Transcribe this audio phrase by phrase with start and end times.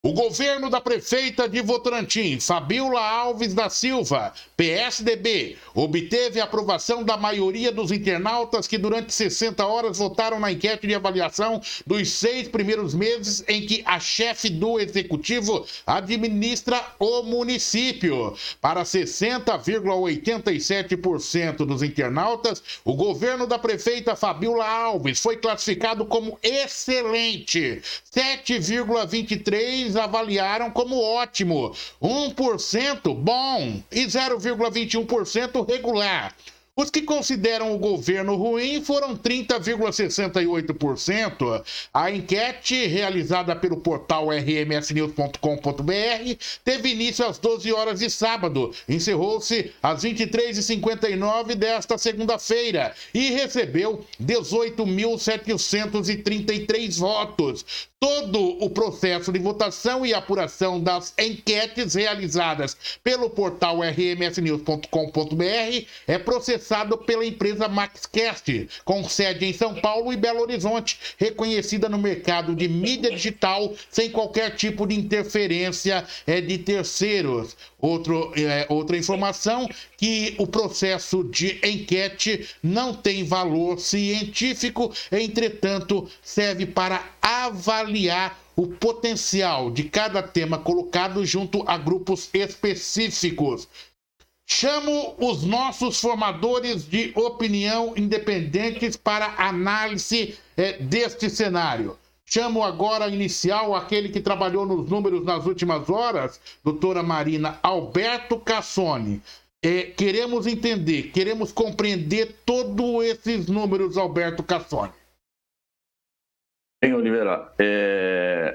[0.00, 7.16] O governo da prefeita de Votorantim, Fabiola Alves da Silva, PSDB, obteve a aprovação da
[7.16, 12.94] maioria dos internautas que durante 60 horas votaram na enquete de avaliação dos seis primeiros
[12.94, 18.36] meses em que a chefe do executivo administra o município.
[18.60, 27.82] Para 60,87% dos internautas, o governo da prefeita Fabiola Alves foi classificado como excelente.
[28.14, 36.34] 7,23% avaliaram como ótimo, 1% bom e 0,21% regular.
[36.80, 41.64] Os que consideram o governo ruim foram 30,68%.
[41.92, 50.04] A enquete realizada pelo portal rmsnews.com.br teve início às 12 horas de sábado, encerrou-se às
[50.04, 57.88] 23h59 desta segunda-feira e recebeu 18.733 votos.
[58.00, 66.67] Todo o processo de votação e apuração das enquetes realizadas pelo portal rmsnews.com.br é processado
[67.06, 72.68] pela empresa MaxCast, com sede em São Paulo e Belo Horizonte, reconhecida no mercado de
[72.68, 77.56] mídia digital sem qualquer tipo de interferência é, de terceiros.
[77.80, 86.66] Outro, é, outra informação que o processo de enquete não tem valor científico, entretanto, serve
[86.66, 93.68] para avaliar o potencial de cada tema colocado junto a grupos específicos.
[94.50, 101.98] Chamo os nossos formadores de opinião independentes para análise é, deste cenário.
[102.24, 109.22] Chamo agora inicial aquele que trabalhou nos números nas últimas horas, doutora Marina Alberto Cassoni.
[109.62, 114.92] É, queremos entender, queremos compreender todos esses números, Alberto Cassoni.
[116.82, 118.54] Bem, Oliveira, é...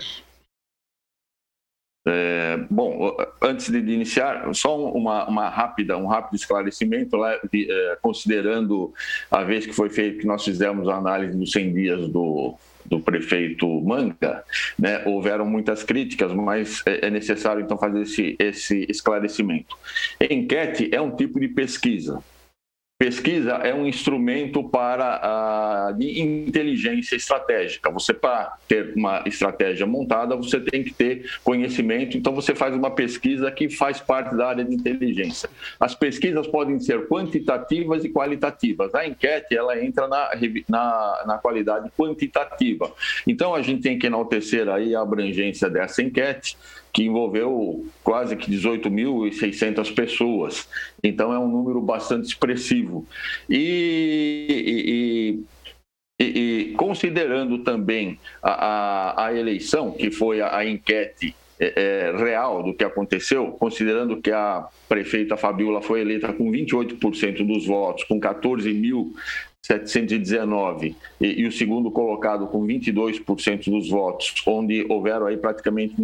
[2.05, 7.97] É, bom, antes de iniciar, só uma, uma, rápida, um rápido esclarecimento, lá, de, é,
[8.01, 8.93] considerando
[9.31, 12.55] a vez que foi feito que nós fizemos a análise dos 100 dias do,
[12.85, 14.43] do prefeito Manga,
[14.77, 19.77] né, houveram muitas críticas, mas é, é necessário então fazer esse, esse esclarecimento.
[20.19, 22.21] Enquete é um tipo de pesquisa,
[23.03, 27.91] Pesquisa é um instrumento para a de inteligência estratégica.
[27.91, 32.17] Você, para ter uma estratégia montada, você tem que ter conhecimento.
[32.17, 35.49] Então, você faz uma pesquisa que faz parte da área de inteligência.
[35.77, 38.95] As pesquisas podem ser quantitativas e qualitativas.
[38.95, 40.29] A enquete, ela entra na,
[40.69, 42.89] na, na qualidade quantitativa.
[43.27, 46.55] Então, a gente tem que enaltecer aí a abrangência dessa enquete
[46.93, 50.69] que envolveu quase que 18.600 pessoas.
[51.03, 53.05] Então é um número bastante expressivo.
[53.49, 54.45] E,
[56.19, 61.73] e, e, e considerando também a, a, a, eleição, que foi a, a enquete é,
[61.75, 67.65] é, real do que aconteceu, considerando que a prefeita Fabiola foi eleita com 28% dos
[67.65, 69.15] votos, com 14 mil
[69.65, 75.95] 719 e, e, o segundo colocado com 22% dos votos, onde houveram aí praticamente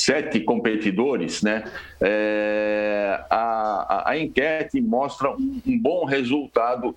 [0.00, 1.64] sete competidores, né,
[2.00, 6.96] é, a, a, a, enquete mostra um, um, bom resultado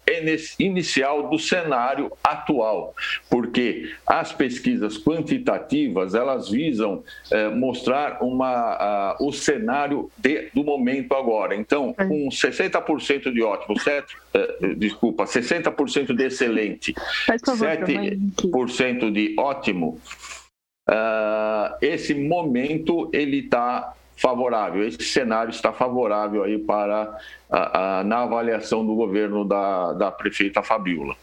[0.58, 2.96] inicial do cenário atual,
[3.30, 11.14] porque as pesquisas quantitativas elas visam é, mostrar uma, a, o cenário de, do momento
[11.14, 11.56] agora.
[11.56, 14.16] Então, com 60% de ótimo, certo?
[14.34, 16.94] É, desculpa, 60% de excelente,
[17.46, 20.00] favor, 7% de ótimo,
[20.90, 27.18] uh, esse momento ele está favorável, esse cenário está favorável aí para
[27.50, 31.16] a, na avaliação do governo da, da prefeita Fabiola.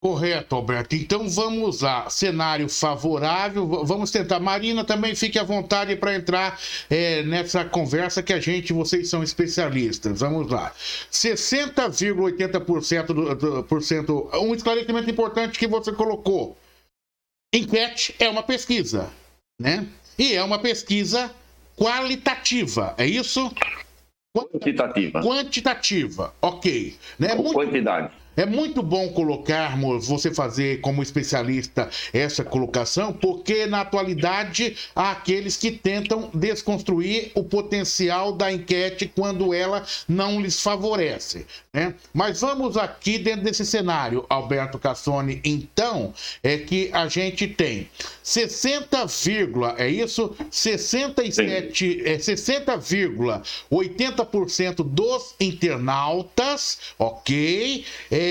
[0.00, 0.94] Correto, Alberto.
[0.94, 2.08] Então vamos lá.
[2.08, 3.84] Cenário favorável.
[3.84, 4.38] Vamos tentar.
[4.38, 6.56] Marina, também fique à vontade para entrar
[6.88, 10.20] é, nessa conversa que a gente, vocês são especialistas.
[10.20, 10.72] Vamos lá.
[11.10, 16.56] 60,80% do, do, por cento, um esclarecimento importante que você colocou.
[17.52, 19.10] Enquete é uma pesquisa,
[19.58, 19.86] né?
[20.18, 21.34] E é uma pesquisa
[21.76, 23.50] qualitativa, é isso?
[24.36, 25.22] Quantitativa.
[25.22, 26.94] Quantitativa, ok.
[27.18, 27.34] Né?
[27.34, 27.54] Muito...
[27.54, 28.12] quantidade.
[28.38, 35.56] É muito bom colocarmos, você fazer como especialista essa colocação, porque na atualidade há aqueles
[35.56, 41.48] que tentam desconstruir o potencial da enquete quando ela não lhes favorece.
[41.72, 41.92] Né?
[42.14, 47.88] Mas vamos aqui dentro desse cenário, Alberto Cassoni, então, é que a gente tem
[48.22, 49.04] 60,
[49.78, 50.32] é isso?
[50.48, 57.84] 67, é 60,80% dos internautas, ok?
[58.12, 58.27] É,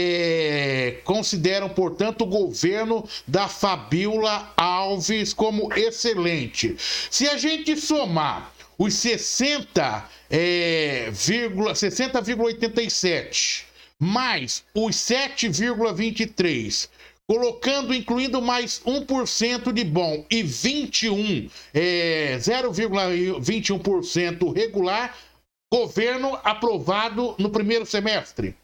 [1.03, 6.75] consideram, portanto, o governo da Fabiola Alves como excelente.
[7.09, 13.63] Se a gente somar os 60,87 é, 60,87
[13.99, 16.87] mais os 7,23
[17.27, 25.13] colocando, incluindo mais 1% de bom e 21, é, 0,21% regular,
[25.71, 28.55] governo aprovado no primeiro semestre.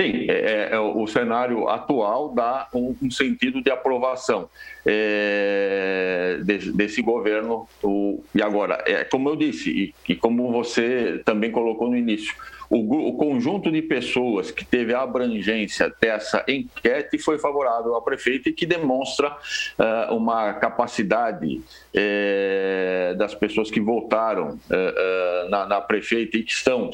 [0.00, 4.48] Sim, é, é, é, o cenário atual dá um, um sentido de aprovação
[4.86, 7.68] é, desse, desse, governo.
[7.82, 12.32] O, e agora, é, como eu disse, e, e como você também colocou no início,
[12.70, 18.50] o, o, conjunto de pessoas que teve a abrangência dessa enquete foi favorável ao prefeito
[18.50, 26.36] e que demonstra uh, uma capacidade uh, das pessoas que votaram uh, na, na, prefeita
[26.36, 26.90] e que estão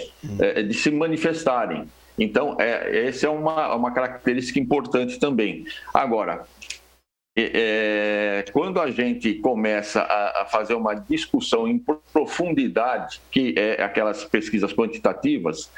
[0.66, 1.86] de se manifestarem.
[2.18, 5.64] Então, é, essa é uma, uma característica importante também.
[5.92, 6.44] Agora,
[7.36, 14.24] é, quando a gente começa a, a, fazer uma discussão em profundidade, que é aquelas
[14.24, 15.68] pesquisas quantitativas,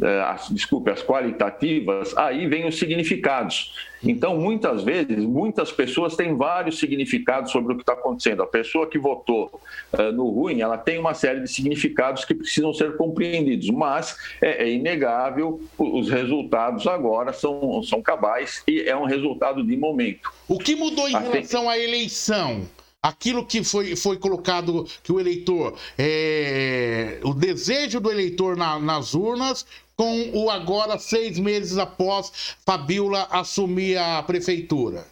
[0.00, 3.74] é, as, desculpe, as qualitativas, aí vem os significados.
[4.04, 8.42] Então, muitas vezes, muitas pessoas têm vários significados sobre o que está acontecendo.
[8.42, 9.60] A pessoa que votou
[9.92, 14.64] uh, no ruim, ela tem uma série de significados que precisam ser compreendidos, mas é,
[14.64, 20.32] é inegável, os resultados agora são, são cabais e é um resultado de momento.
[20.46, 22.62] O que mudou em relação à eleição?
[23.04, 29.12] Aquilo que foi, foi colocado, que o eleitor, é, o desejo do eleitor na, nas
[29.12, 35.06] urnas, com o agora seis meses após Fabiola assumir a prefeitura?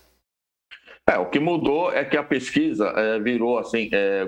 [1.12, 4.26] É, o que mudou é que a pesquisa é, virou assim, é,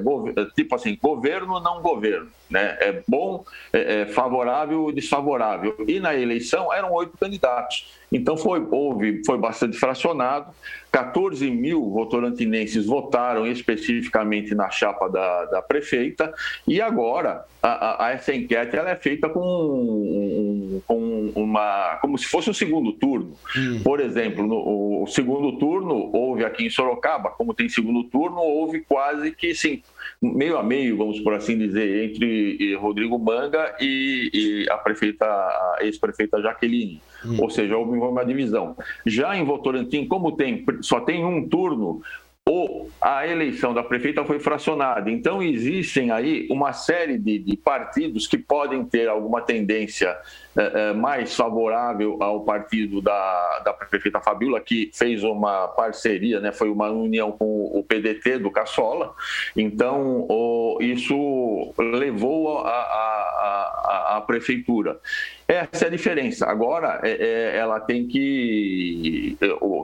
[0.54, 2.76] tipo assim, governo não governo, né?
[2.78, 3.42] É bom,
[3.72, 5.74] é, é favorável desfavorável.
[5.88, 7.86] E na eleição eram oito candidatos.
[8.12, 10.52] Então foi, houve, foi bastante fracionado.
[10.92, 16.32] 14 mil votorantinenses votaram especificamente na chapa da, da prefeita
[16.68, 22.50] e agora a, a, essa enquete ela é feita com, com uma como se fosse
[22.50, 23.34] um segundo turno.
[23.56, 23.80] Hum.
[23.82, 28.80] Por exemplo, no o segundo turno houve aqui em Sorocaba, como tem segundo turno, houve
[28.80, 29.82] quase que sim,
[30.20, 35.78] meio a meio, vamos por assim dizer, entre Rodrigo Manga e, e a prefeita, a
[35.82, 37.00] ex-prefeita Jaqueline.
[37.24, 37.36] Hum.
[37.40, 38.76] Ou seja, houve uma divisão.
[39.04, 42.02] Já em Votorantim, como tem, só tem um turno,
[42.46, 45.10] ou a eleição da prefeita foi fracionada.
[45.10, 50.14] Então, existem aí uma série de, de partidos que podem ter alguma tendência
[50.54, 56.68] é, mais favorável ao partido da, da prefeita Fabiola, que fez uma parceria, né, foi
[56.68, 59.14] uma união com o PDT do Caçola.
[59.56, 64.98] Então, o, isso levou a, a, a, a, prefeitura.
[65.46, 66.46] Essa é a diferença.
[66.46, 69.36] Agora, é, é, ela tem que.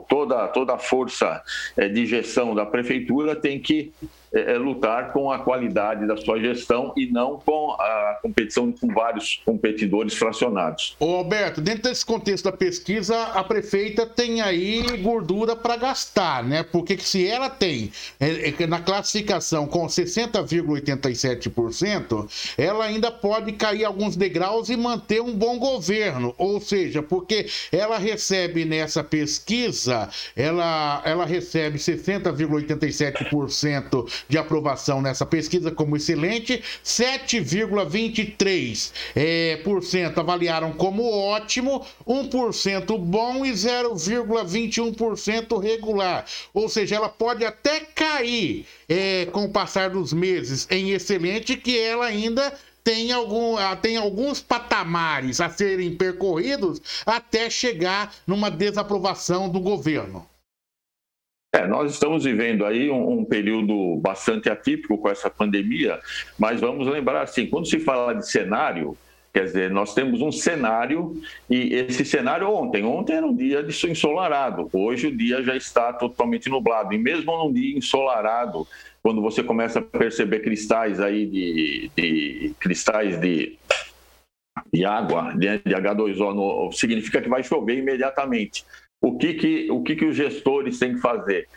[0.09, 1.41] Toda, toda a força
[1.93, 3.93] de gestão da prefeitura tem que
[4.33, 8.87] é, é, lutar com a qualidade da sua gestão e não com a competição com
[8.87, 10.95] vários competidores fracionados.
[10.99, 16.63] Ô Alberto, dentro desse contexto da pesquisa, a prefeita tem aí gordura para gastar, né?
[16.63, 24.15] Porque se ela tem é, é, na classificação com 60,87%, ela ainda pode cair alguns
[24.15, 26.33] degraus e manter um bom governo.
[26.37, 30.07] Ou seja, porque ela recebe nessa pesquisa,
[30.37, 40.73] ela, ela recebe 60,87% de aprovação nessa pesquisa como excelente, 7,23% é, por cento avaliaram
[40.73, 46.25] como ótimo, 1% bom e 0,21% regular.
[46.53, 51.77] Ou seja, ela pode até cair é, com o passar dos meses em excelente, que
[51.77, 59.59] ela ainda tem, algum, tem alguns patamares a serem percorridos até chegar numa desaprovação do
[59.59, 60.27] governo.
[61.61, 65.99] É, nós estamos vivendo aí um, um, período bastante atípico com essa pandemia,
[66.37, 68.97] mas vamos lembrar assim, quando se fala de cenário,
[69.31, 73.87] quer dizer, nós temos um cenário e esse cenário ontem, ontem era um dia de
[73.87, 78.67] ensolarado, hoje o dia já está totalmente nublado e mesmo num dia ensolarado,
[79.03, 83.57] quando você começa a perceber cristais aí de, de cristais de
[84.73, 88.65] de água, de H2O, no, significa que vai chover imediatamente
[89.01, 91.47] o que, que, o que, que os gestores têm que fazer?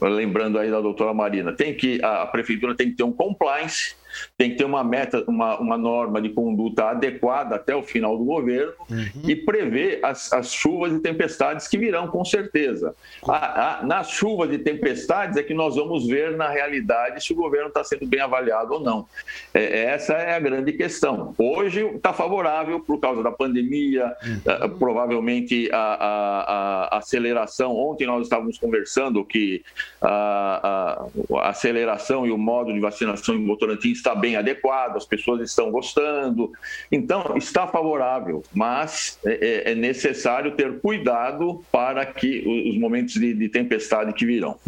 [0.00, 3.96] Lembrando aí da doutora Marina, tem que a prefeitura tem que ter um compliance
[4.36, 8.24] tem que ter uma meta, uma, uma norma de conduta adequada até o final do
[8.24, 9.28] governo uhum.
[9.28, 12.94] e prever as, as chuvas e tempestades que virão, com certeza.
[13.26, 17.36] A, a, nas chuvas e tempestades é que nós vamos ver, na realidade, se o
[17.36, 19.06] governo está sendo bem avaliado ou não.
[19.52, 21.34] É, essa é a grande questão.
[21.38, 24.66] Hoje está favorável por causa da pandemia, uhum.
[24.66, 27.76] uh, provavelmente a, a, aceleração.
[27.76, 29.62] Ontem nós estávamos conversando que
[30.00, 35.42] a, a, aceleração e o modo de vacinação em Votorantim está bem adequado, as pessoas
[35.42, 36.50] estão gostando.
[36.90, 43.34] Então, está favorável, mas é, é, é necessário ter cuidado para que os momentos de,
[43.34, 44.58] de tempestade que virão.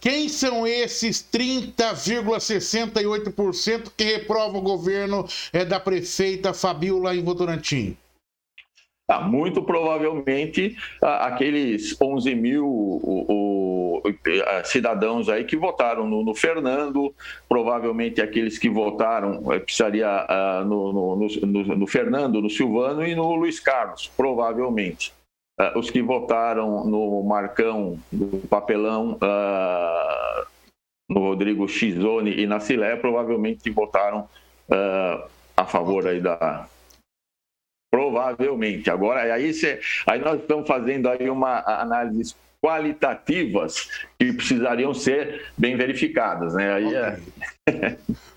[0.00, 7.96] Quem são esses 30,68% que reprovam o governo é, da prefeita Fabiola em Votorantim?
[9.10, 14.02] Ah, muito provavelmente aqueles 11 mil o, o,
[14.64, 17.14] cidadãos aí que votaram no, no, Fernando,
[17.48, 23.34] provavelmente aqueles que votaram eh, precisaria uh, no, no, no, Fernando, no Silvano e no
[23.34, 25.14] Luiz Carlos, provavelmente.
[25.58, 30.46] Uh, os que votaram no Marcão, do papelão, uh,
[31.08, 34.28] no Rodrigo Xizone e na Silé, provavelmente votaram
[35.56, 36.68] a favor aí da,
[37.90, 38.90] Provavelmente.
[38.90, 45.76] Agora, aí, cê, aí nós estamos fazendo aí uma análise qualitativas que precisariam ser bem
[45.76, 46.72] verificadas, né?
[46.74, 47.18] Aí é...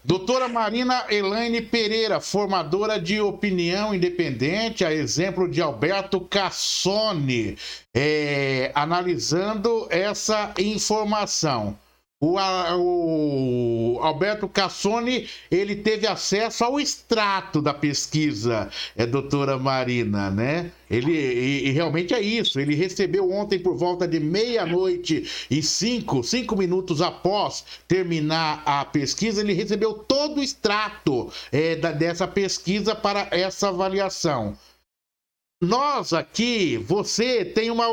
[0.04, 7.58] Doutora Marina Elaine Pereira, formadora de opinião independente, a exemplo de Alberto Cassone,
[7.96, 11.78] é, analisando essa informação.
[12.24, 20.72] O, o, Alberto Cassoni ele teve acesso ao extrato da pesquisa, é doutora Marina, né?
[20.88, 22.60] Ele e, e realmente é isso.
[22.60, 29.42] Ele recebeu ontem por volta de meia-noite e cinco, cinco minutos após terminar a pesquisa,
[29.42, 34.56] ele recebeu todo o extrato é, da, dessa pesquisa para essa avaliação.
[35.64, 37.86] Nós aqui, você tem uma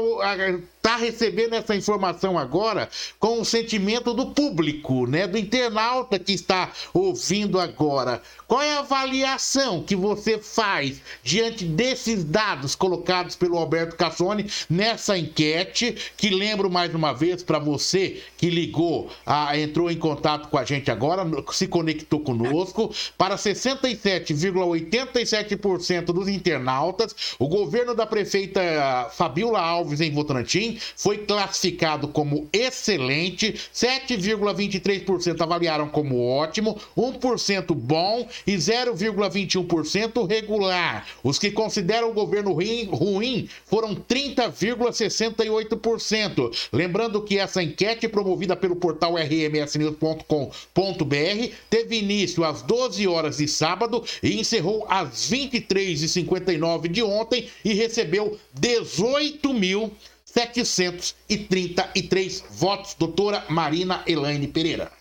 [0.78, 6.72] está recebendo essa informação agora com o sentimento do público, né, do internauta que está
[6.94, 8.22] ouvindo agora.
[8.46, 15.18] Qual é a avaliação que você faz diante desses dados colocados pelo Alberto Cassoni nessa
[15.18, 15.94] enquete?
[16.16, 20.64] Que lembro mais uma vez para você que ligou, a, entrou em contato com a
[20.64, 30.00] gente agora, se conectou conosco, para 67,87% dos internautas, o governo da prefeita Fabiola Alves
[30.00, 41.06] em Votorantim foi classificado como excelente, 7,23% avaliaram como ótimo, 1% bom e 0,21% regular.
[41.22, 46.68] Os que consideram o governo ruim, foram 30,68%.
[46.72, 54.02] Lembrando que essa enquete promovida pelo portal rmsnews.com.br teve início às 12 horas de sábado
[54.22, 59.92] e encerrou às 23h59 de ontem e recebeu 18 mil
[60.38, 62.94] 733 votos.
[62.98, 64.92] Doutora Marina Elaine Pereira.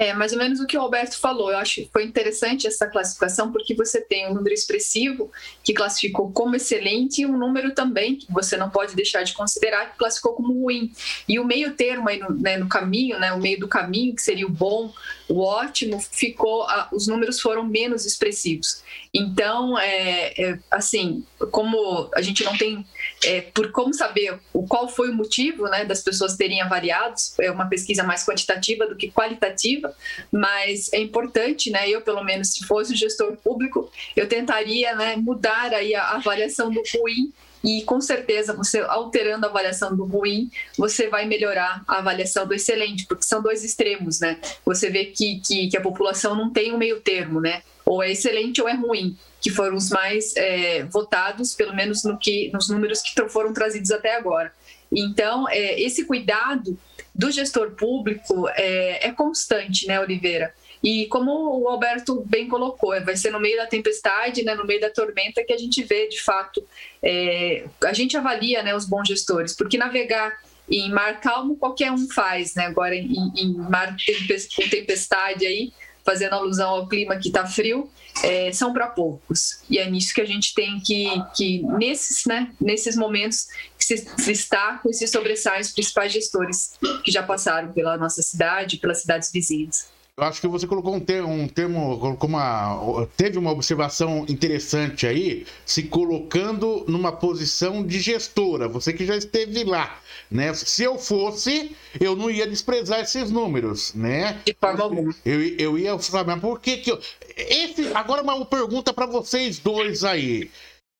[0.00, 1.50] É mais ou menos o que o Alberto falou.
[1.50, 5.30] Eu acho que foi interessante essa classificação, porque você tem um número expressivo
[5.62, 9.90] que classificou como excelente e um número também que você não pode deixar de considerar
[9.90, 10.90] que classificou como ruim.
[11.28, 14.22] E o meio termo aí no, né, no caminho, né, o meio do caminho, que
[14.22, 14.90] seria o bom,
[15.28, 18.82] o ótimo, ficou, os números foram menos expressivos.
[19.12, 22.86] Então, é, é assim, como a gente não tem
[23.24, 27.50] é, por como saber o qual foi o motivo né, das pessoas terem avaliado, é
[27.50, 29.89] uma pesquisa mais quantitativa do que qualitativa,
[30.30, 35.16] mas é importante, né, eu pelo menos se fosse o gestor público, eu tentaria né,
[35.16, 37.32] mudar aí a avaliação do ruim
[37.62, 42.54] e com certeza você alterando a avaliação do ruim, você vai melhorar a avaliação do
[42.54, 44.38] excelente, porque são dois extremos, né?
[44.64, 47.62] Você vê que, que, que a população não tem um meio termo, né?
[47.84, 52.18] Ou é excelente ou é ruim que foram os mais é, votados, pelo menos no
[52.18, 54.52] que, nos números que foram trazidos até agora.
[54.92, 56.78] Então, é, esse cuidado
[57.20, 60.54] do gestor público é, é, constante, né, Oliveira?
[60.82, 64.80] E como o Alberto bem colocou, vai ser no meio da tempestade, né, no meio
[64.80, 66.66] da tormenta, que a gente vê, de fato,
[67.02, 70.32] é, a gente avalia né, os bons gestores, porque navegar
[70.70, 72.66] em mar calmo qualquer um faz, né?
[72.66, 73.94] Agora em, em mar
[74.56, 75.72] com tempestade aí,
[76.04, 77.90] fazendo alusão ao clima que está frio,
[78.22, 79.62] é, são para poucos.
[79.68, 83.48] E é nisso que a gente tem que, que nesses, né, nesses momentos,
[83.98, 86.72] se, está e se sobressaem os principais gestores
[87.04, 89.88] que já passaram pela nossa cidade, pelas cidades vizinhas.
[90.20, 95.06] Eu acho que você colocou um termo, um termo colocou uma, teve uma observação interessante
[95.06, 99.98] aí, se colocando numa posição de gestora, você que já esteve lá,
[100.30, 100.52] né?
[100.52, 104.42] Se eu fosse, eu não ia desprezar esses números, né?
[104.44, 105.14] De forma alguma.
[105.24, 107.00] Eu, eu ia falar, mas por que que eu...
[107.34, 110.50] Esse, agora uma pergunta para vocês dois aí.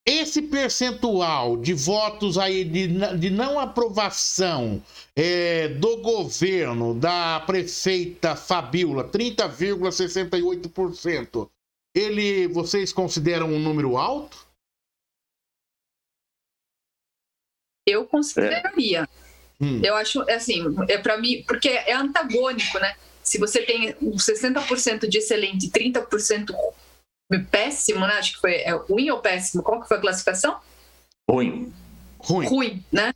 [0.06, 2.88] Esse percentual de votos aí de,
[3.18, 4.82] de não aprovação
[5.14, 11.50] é, do governo da prefeita Fabiola, 30,68%,
[11.94, 14.48] ele vocês consideram um número alto?
[17.86, 19.02] Eu consideraria.
[19.02, 19.08] É.
[19.62, 19.82] Hum.
[19.84, 22.96] Eu acho, assim, é para mim, porque é antagônico, né?
[23.22, 26.54] Se você tem 60% de excelente e 30%
[27.38, 28.14] péssimo, né?
[28.14, 29.62] Acho que foi é, ruim ou péssimo?
[29.62, 30.56] Qual que foi a classificação?
[31.30, 31.72] Ruim.
[32.18, 32.46] Ruim.
[32.46, 33.14] Ruim, né?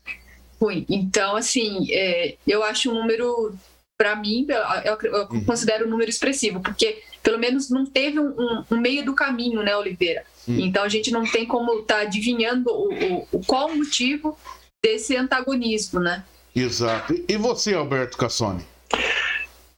[0.61, 0.87] Ruim.
[0.88, 3.54] Então, assim, é, eu acho um número,
[3.99, 4.47] para mim,
[4.85, 5.44] eu, eu uhum.
[5.44, 9.62] considero um número expressivo, porque pelo menos não teve um, um, um meio do caminho,
[9.62, 10.25] né, Oliveira?
[10.47, 10.61] Uhum.
[10.61, 14.38] Então a gente não tem como estar tá adivinhando o, o, o, qual o motivo
[14.83, 16.25] desse antagonismo, né?
[16.54, 17.14] Exato.
[17.26, 18.64] E você, Alberto Cassoni?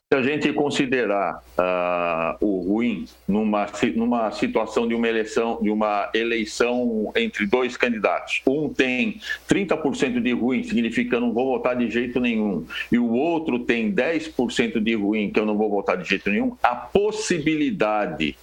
[0.09, 6.09] Se a gente considerar uh, o ruim numa, numa situação de uma eleição, de uma
[6.15, 12.21] eleição entre dois candidatos, um tem 30% de ruim, significa não vou votar de jeito
[12.21, 16.31] nenhum, e o outro tem 10% de ruim, que eu não vou votar de jeito
[16.31, 18.37] nenhum, a possibilidade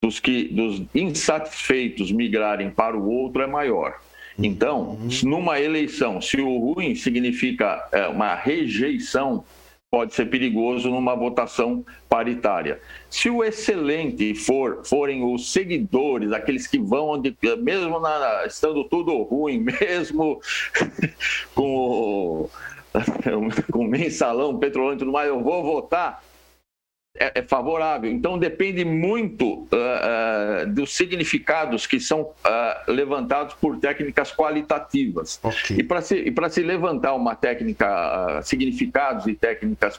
[0.00, 3.98] dos, que, dos insatisfeitos migrarem para o outro é maior.
[4.38, 5.08] Então, uhum.
[5.24, 9.44] numa eleição, se o ruim significa é, uma rejeição
[9.90, 12.80] pode ser perigoso numa votação paritária.
[13.10, 19.20] Se o excelente for forem os seguidores, aqueles que vão onde, mesmo na, estando tudo
[19.22, 20.40] ruim, mesmo
[21.54, 22.48] com
[23.70, 26.22] com mensalão, petrolão e tudo mais, eu vou votar
[27.16, 28.10] é, é, favorável.
[28.10, 35.40] Então depende muito uh, uh, dos significados que são uh, levantados por técnicas qualitativas.
[35.42, 35.78] Okay.
[35.78, 39.98] E para se, se levantar uma técnica, significados e técnicas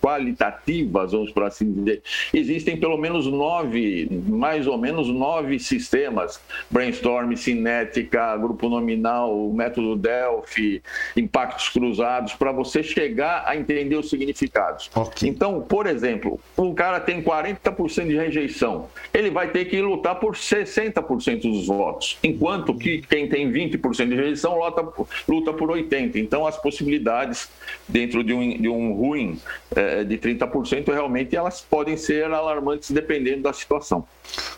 [0.00, 2.02] qualitativas, vamos por assim dizer,
[2.34, 6.38] existem pelo menos nove, mais ou menos nove sistemas:
[6.70, 10.82] brainstorm, cinética, grupo nominal, método Delphi,
[11.16, 14.90] impactos cruzados, para você chegar a entender os significados.
[14.94, 15.28] Okay.
[15.28, 20.34] Então, por exemplo, um cara tem 40% de rejeição, ele vai ter que lutar por
[20.34, 24.88] 60% dos votos, enquanto que quem tem 20% de rejeição luta,
[25.28, 26.16] luta por 80%.
[26.16, 27.48] Então, as possibilidades
[27.88, 29.38] dentro de um, de um ruim
[29.74, 34.06] é, de 30%, realmente elas podem ser alarmantes dependendo da situação.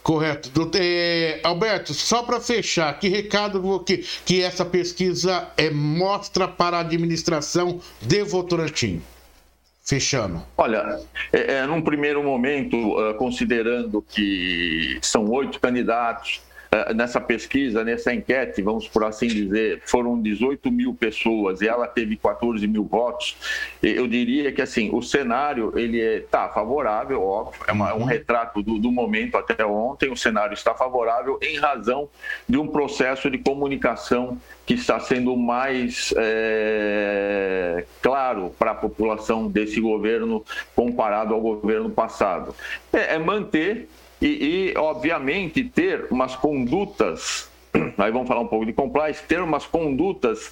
[0.03, 0.51] Correto.
[0.77, 6.81] É, Alberto, só para fechar, que recado que, que essa pesquisa é, mostra para a
[6.81, 9.03] administração de Votorantim?
[9.85, 10.43] Fechando.
[10.57, 10.99] Olha,
[11.31, 16.41] é, é, num primeiro momento, uh, considerando que são oito candidatos,
[16.95, 22.17] nessa pesquisa, nessa enquete, vamos por assim dizer, foram 18 mil pessoas e ela teve
[22.17, 23.37] 14 mil votos,
[23.83, 28.05] eu diria que assim, o cenário ele está é, favorável, óbvio, é uma, um uhum.
[28.05, 32.09] retrato do, do momento até ontem, o cenário está favorável em razão
[32.49, 39.81] de um processo de comunicação que está sendo mais é, claro para a população desse
[39.81, 42.55] governo comparado ao governo passado.
[42.93, 43.89] É, é manter
[44.21, 47.49] e, e, obviamente, ter umas condutas.
[47.99, 50.51] Aí vamos falar um pouco de compliance, ter umas condutas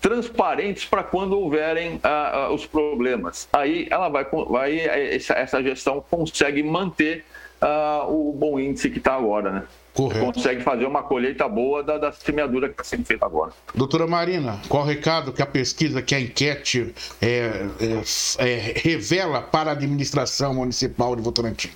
[0.00, 3.48] transparentes para quando houverem ah, ah, os problemas.
[3.52, 7.24] Aí ela vai, vai essa, essa gestão consegue manter
[7.60, 9.62] ah, o bom índice que está agora, né?
[9.94, 10.26] Correto.
[10.26, 13.52] consegue fazer uma colheita boa da, da semeadura que está sendo feita agora.
[13.72, 19.40] Doutora Marina, qual o recado que a pesquisa, que a enquete é, é, é, revela
[19.40, 21.70] para a administração municipal de Votorantim?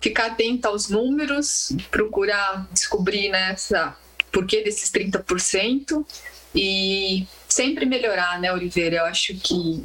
[0.00, 3.96] Ficar atenta aos números, procurar descobrir né, essa,
[4.30, 6.06] porquê desses 30%
[6.54, 8.96] e sempre melhorar, né, Oliveira?
[8.96, 9.82] Eu acho que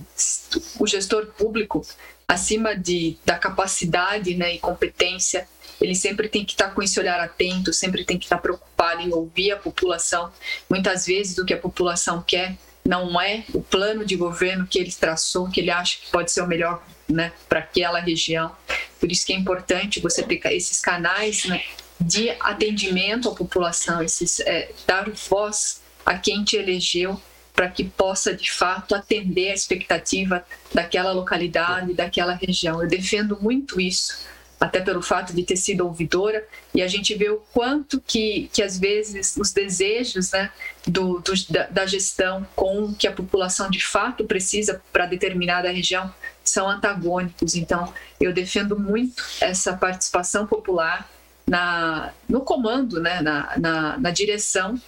[0.79, 1.85] o gestor público,
[2.27, 5.47] acima de, da capacidade né, e competência
[5.81, 9.11] ele sempre tem que estar com esse olhar atento, sempre tem que estar preocupado em
[9.11, 10.31] ouvir a população.
[10.69, 14.91] Muitas vezes o que a população quer não é o plano de governo que ele
[14.91, 18.55] traçou, que ele acha que pode ser o melhor né, para aquela região.
[19.01, 21.63] Por isso que é importante você ter esses canais né,
[21.99, 27.19] de atendimento à população, esses, é, dar voz a quem te elegeu
[27.51, 32.81] para que possa de fato atender a expectativa daquela localidade, daquela região.
[32.81, 34.29] Eu defendo muito isso
[34.61, 38.61] até pelo fato de ter sido ouvidora, e a gente vê o quanto que, que
[38.61, 40.51] às vezes os desejos né,
[40.85, 45.71] do, do da, da, gestão com o que a população de fato precisa para determinada
[45.71, 47.55] região são antagônicos.
[47.55, 51.09] Então, eu defendo muito essa participação popular
[51.47, 54.79] na, no comando, né, na, na, na direção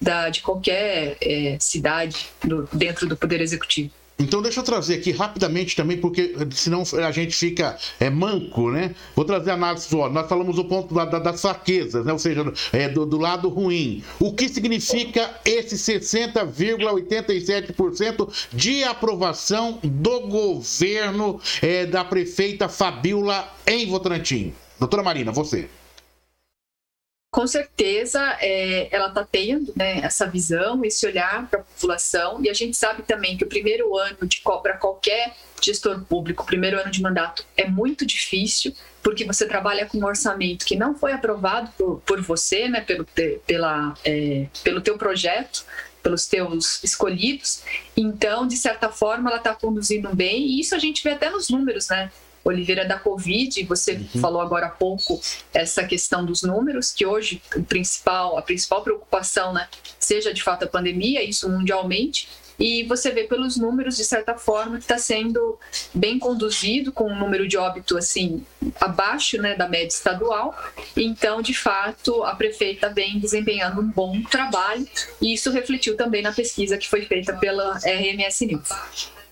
[0.00, 3.90] da, de qualquer é, cidade do, dentro do Poder Executivo.
[4.18, 8.94] Então deixa eu trazer aqui rapidamente também, porque senão a gente fica é, manco, né?
[9.14, 10.08] Vou trazer a análise só.
[10.08, 12.12] Nós falamos o ponto da, da, das fraquezas, né?
[12.12, 14.04] ou seja, é, do, do, lado ruim.
[14.20, 24.54] O que significa esse 60,87% de aprovação do governo é, da prefeita Fabiola em Votrantim?
[24.78, 25.68] Doutora Marina, você
[27.34, 32.48] com certeza é, ela está tendo né, essa visão, esse olhar para a população, e
[32.48, 34.16] a gente sabe também que o primeiro ano
[34.62, 39.84] para qualquer gestor público, o primeiro ano de mandato é muito difícil, porque você trabalha
[39.84, 43.04] com um orçamento que não foi aprovado por, por você, né, pelo,
[43.44, 45.66] pela, é, pelo teu projeto,
[46.04, 47.64] pelos teus escolhidos.
[47.96, 51.48] Então, de certa forma, ela está conduzindo bem, e isso a gente vê até nos
[51.48, 52.12] números, né?
[52.44, 54.20] Oliveira da Covid, você uhum.
[54.20, 55.20] falou agora há pouco
[55.52, 59.66] essa questão dos números, que hoje o principal, a principal preocupação, né,
[59.98, 64.76] seja de fato a pandemia, isso mundialmente, e você vê pelos números, de certa forma,
[64.76, 65.58] que está sendo
[65.92, 68.44] bem conduzido, com um número de óbito assim
[68.80, 70.54] abaixo né, da média estadual.
[70.96, 74.86] Então, de fato, a prefeita vem desempenhando um bom trabalho,
[75.20, 78.68] e isso refletiu também na pesquisa que foi feita pela RMS News.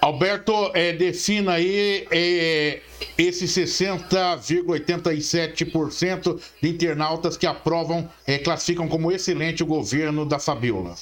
[0.01, 2.81] Alberto, é, defina aí é,
[3.17, 10.97] esses 60,87% de internautas que aprovam, é, classificam como excelente o governo da Fabiola.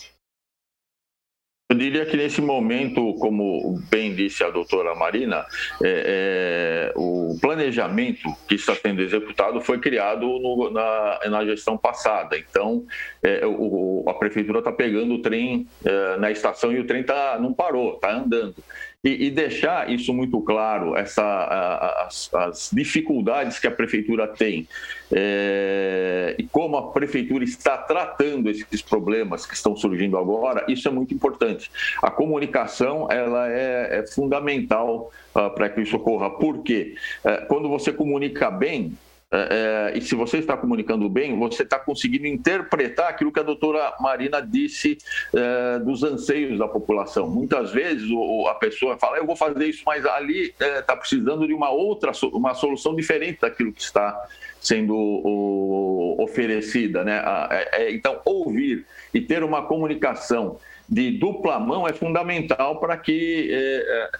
[1.70, 5.46] Eu diria que nesse momento, como bem disse a doutora Marina,
[5.80, 12.36] é, é, o planejamento que está sendo executado foi criado no, na, na, gestão passada.
[12.36, 12.84] Então,
[13.22, 17.38] é, o, a prefeitura está pegando o trem é, na estação e o trem tá,
[17.40, 18.56] não parou, está andando.
[19.02, 24.68] E, e, deixar isso muito claro, essa, a, as, as, dificuldades que a prefeitura tem
[25.10, 30.90] é, e como a prefeitura está tratando esses problemas que estão surgindo agora, isso é
[30.90, 31.70] muito importante.
[32.02, 36.28] A comunicação ela é, é fundamental uh, para que isso ocorra.
[36.28, 36.94] Por quê?
[37.24, 38.92] Uh, quando você comunica bem,
[39.32, 43.44] é, é, e se você está comunicando bem, você está conseguindo interpretar aquilo que a
[43.44, 44.98] doutora Marina disse
[45.32, 47.28] é, dos anseios da população.
[47.28, 51.46] Muitas vezes o, a pessoa fala, eu vou fazer isso, mas ali está é, precisando
[51.46, 54.20] de uma outra, uma solução diferente daquilo que está
[54.60, 57.04] sendo o, oferecida.
[57.04, 57.22] Né?
[57.50, 63.48] É, é, então, ouvir e ter uma comunicação de dupla mão é fundamental para que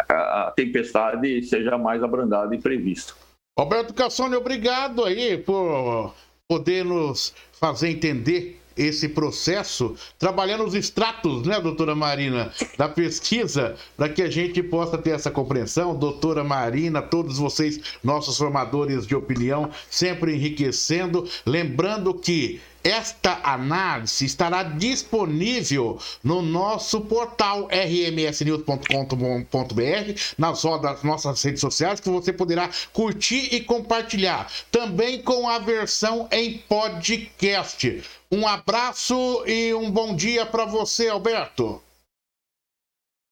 [0.09, 3.13] a tempestade seja mais abrandada e prevista.
[3.59, 6.15] Roberto Cassone, obrigado aí por
[6.49, 14.09] poder nos fazer entender esse processo, trabalhando os extratos, né, doutora Marina, da pesquisa, para
[14.09, 15.95] que a gente possa ter essa compreensão.
[15.95, 21.29] Doutora Marina, todos vocês, nossos formadores de opinião, sempre enriquecendo.
[21.45, 30.65] Lembrando que esta análise estará disponível no nosso portal rmsnews.com.br, nas
[31.05, 34.51] nossas redes sociais, que você poderá curtir e compartilhar.
[34.71, 38.03] Também com a versão em podcast.
[38.33, 41.83] Um abraço e um bom dia para você, Alberto.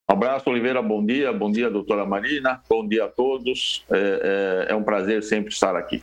[0.09, 0.81] Abraço, Oliveira.
[0.81, 1.33] Bom dia.
[1.33, 2.63] Bom dia, doutora Marina.
[2.69, 3.85] Bom dia a todos.
[3.91, 6.03] é, é, é um prazer sempre estar aqui.